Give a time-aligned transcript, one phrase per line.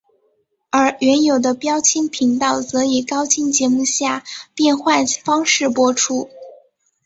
[0.71, 4.23] 而原有的标清频道则以高清节目下
[4.55, 6.31] 变换方式播出。